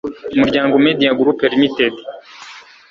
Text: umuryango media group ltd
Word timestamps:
umuryango 0.35 0.75
media 0.85 1.11
group 1.19 1.37
ltd 1.51 1.95